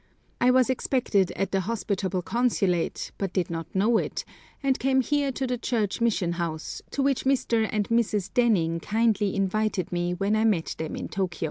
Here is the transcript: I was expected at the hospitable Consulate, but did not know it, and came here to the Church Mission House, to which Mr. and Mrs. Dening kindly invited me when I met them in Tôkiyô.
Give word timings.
I 0.41 0.49
was 0.49 0.67
expected 0.71 1.29
at 1.33 1.51
the 1.51 1.59
hospitable 1.59 2.23
Consulate, 2.23 3.11
but 3.19 3.31
did 3.33 3.51
not 3.51 3.67
know 3.75 3.99
it, 3.99 4.25
and 4.63 4.79
came 4.79 5.01
here 5.01 5.31
to 5.33 5.45
the 5.45 5.59
Church 5.59 6.01
Mission 6.01 6.31
House, 6.31 6.81
to 6.89 7.03
which 7.03 7.23
Mr. 7.23 7.69
and 7.71 7.87
Mrs. 7.89 8.31
Dening 8.33 8.81
kindly 8.81 9.35
invited 9.35 9.91
me 9.91 10.15
when 10.15 10.35
I 10.35 10.43
met 10.43 10.73
them 10.79 10.95
in 10.95 11.07
Tôkiyô. 11.07 11.39